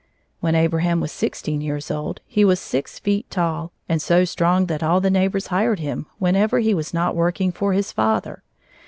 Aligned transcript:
When 0.39 0.55
Abraham 0.55 0.99
was 0.99 1.11
sixteen 1.11 1.61
years 1.61 1.91
old, 1.91 2.21
he 2.25 2.43
was 2.43 2.59
six 2.59 2.97
feet 2.97 3.29
tall 3.29 3.71
and 3.87 4.01
so 4.01 4.25
strong 4.25 4.65
that 4.65 4.81
all 4.81 4.99
the 4.99 5.11
neighbors 5.11 5.45
hired 5.53 5.77
him 5.77 6.07
whenever 6.17 6.57
he 6.57 6.73
was 6.73 6.91
not 6.91 7.15
working 7.15 7.51
for 7.51 7.73
his 7.73 7.91
father. 7.91 8.41